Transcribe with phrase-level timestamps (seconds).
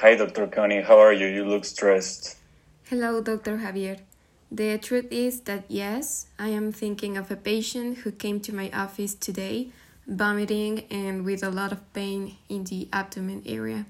[0.00, 0.46] Hi, Dr.
[0.46, 0.82] Connie.
[0.82, 1.26] How are you?
[1.26, 2.36] You look stressed.
[2.84, 3.58] Hello, Dr.
[3.58, 3.98] Javier.
[4.48, 8.70] The truth is that yes, I am thinking of a patient who came to my
[8.70, 9.70] office today,
[10.06, 13.86] vomiting and with a lot of pain in the abdomen area.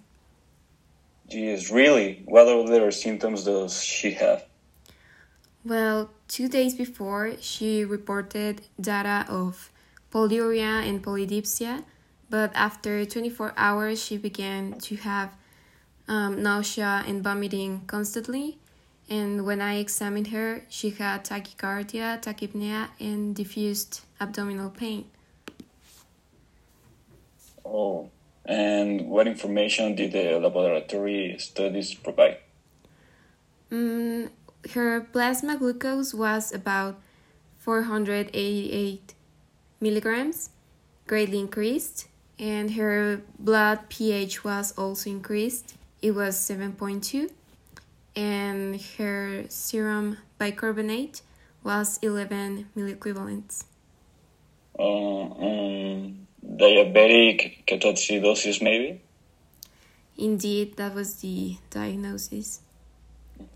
[1.29, 2.23] Geez, really?
[2.25, 4.47] What other symptoms does she have?
[5.63, 9.71] Well, two days before, she reported data of
[10.11, 11.85] polyuria and polydipsia,
[12.31, 15.37] but after 24 hours, she began to have
[16.09, 18.59] um, nausea and vomiting constantly.
[19.11, 25.07] And when I examined her, she had tachycardia, tachypnea, and diffused abdominal pain.
[27.65, 28.11] Oh,
[28.45, 32.39] and what information did the laboratory studies provide?
[33.71, 34.31] Mm,
[34.75, 36.99] her plasma glucose was about
[37.59, 39.15] 488
[39.81, 40.51] milligrams,
[41.07, 45.77] greatly increased, and her blood pH was also increased.
[46.01, 47.31] It was 7.2,
[48.15, 51.23] and her serum bicarbonate
[51.65, 53.65] was 11 milliequivalents.
[54.79, 59.01] Uh, um, diabetic ketoacidosis, maybe?
[60.17, 62.61] Indeed, that was the diagnosis.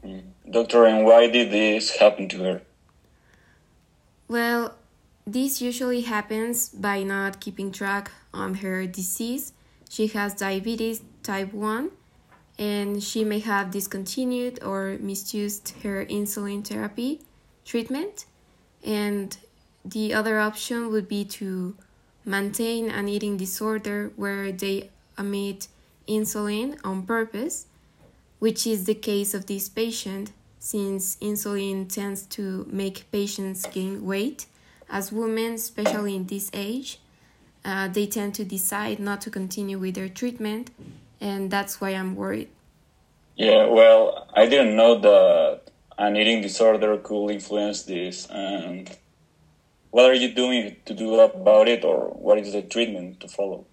[0.04, 0.50] Mm-hmm.
[0.50, 2.62] Doctor, and why did this happen to her?
[4.26, 4.74] Well,
[5.24, 9.52] this usually happens by not keeping track on her disease.
[9.88, 11.90] She has diabetes type 1
[12.58, 17.20] and she may have discontinued or misused her insulin therapy
[17.64, 18.26] treatment.
[18.84, 19.36] And
[19.84, 21.76] the other option would be to
[22.24, 25.68] maintain an eating disorder where they omit
[26.08, 27.66] insulin on purpose,
[28.38, 34.46] which is the case of this patient since insulin tends to make patients gain weight.
[34.88, 37.00] As women, especially in this age,
[37.64, 40.70] uh, they tend to decide not to continue with their treatment,
[41.22, 42.48] and that's why I'm worried.
[43.36, 48.26] Yeah, well, I didn't know that an eating disorder could influence this.
[48.26, 48.90] And
[49.90, 53.64] what are you doing to do about it, or what is the treatment to follow?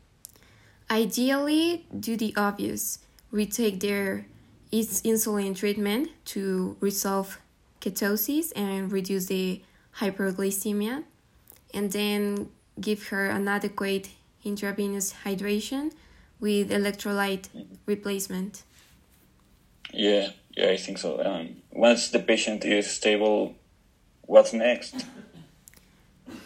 [0.89, 2.99] Ideally, do the obvious.
[3.31, 4.27] We take their
[4.71, 7.39] insulin treatment to resolve
[7.81, 9.61] ketosis and reduce the
[9.97, 11.03] hyperglycemia,
[11.73, 14.09] and then give her an adequate
[14.45, 15.91] intravenous hydration
[16.39, 17.49] with electrolyte
[17.85, 18.63] replacement.
[19.93, 21.23] Yeah, yeah, I think so.
[21.23, 23.55] Um, once the patient is stable,
[24.21, 25.05] what's next?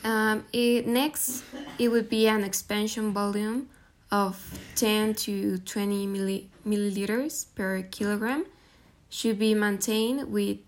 [0.03, 1.43] Um, it, next,
[1.77, 3.69] it would be an expansion volume
[4.11, 4.37] of
[4.75, 8.45] 10 to 20 milli, milliliters per kilogram.
[9.09, 10.59] Should be maintained with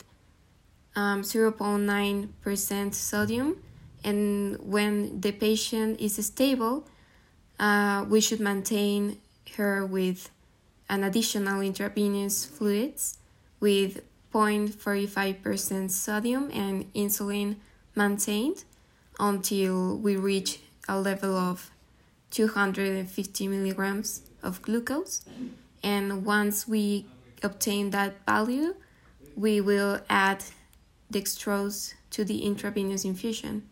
[0.95, 3.57] um, 0.9% sodium.
[4.03, 6.87] And when the patient is stable,
[7.59, 9.17] uh, we should maintain
[9.57, 10.29] her with
[10.89, 13.17] an additional intravenous fluids
[13.59, 14.01] with
[14.33, 17.55] 0.45% sodium and insulin
[17.95, 18.65] maintained
[19.19, 21.71] until we reach a level of
[22.31, 25.23] 250 milligrams of glucose.
[25.81, 27.05] And once we
[27.41, 28.75] obtain that value,
[29.35, 30.43] we will add
[31.11, 33.63] dextrose to the intravenous infusion.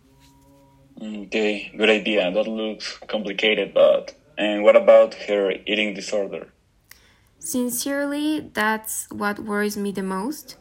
[1.04, 2.32] Okay, good idea.
[2.32, 6.54] That looks complicated, but and what about her eating disorder?
[7.40, 10.56] Sincerely, that's what worries me the most.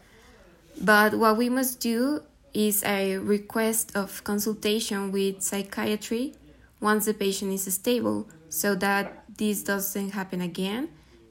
[0.81, 6.35] But what we must do is a request of consultation with psychiatry
[6.81, 10.89] once the patient is stable so that this doesn't happen again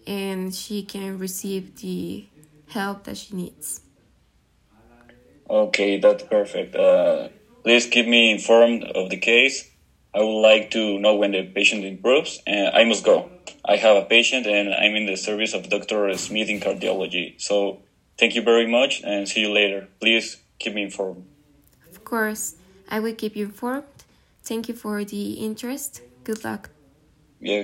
[0.08, 2.26] and she can receive the
[2.70, 3.82] help that she needs.
[5.50, 6.76] Okay, that's perfect.
[6.76, 7.28] Uh,
[7.64, 9.70] please keep me informed of the case.
[10.14, 13.30] I would like to know when the patient improves, and I must go.
[13.64, 16.16] I have a patient, and I'm in the service of Dr.
[16.18, 17.40] Smith in cardiology.
[17.40, 17.80] So,
[18.18, 19.88] thank you very much, and see you later.
[20.00, 21.26] Please keep me informed.
[21.90, 22.56] Of course,
[22.90, 23.86] I will keep you informed.
[24.44, 26.02] Thank you for the interest.
[26.24, 26.70] Good luck.
[27.40, 27.60] Yeah,